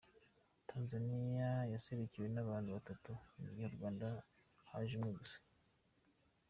[0.69, 4.07] Tanzaniya yaserukiwe n'abantu batatu, mu gihe urwanda
[4.69, 5.39] haje umwe gusa.